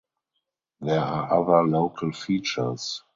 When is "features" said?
2.11-3.03